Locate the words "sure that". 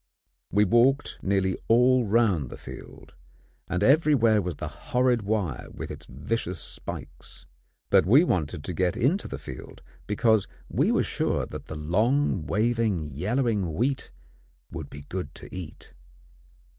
11.03-11.67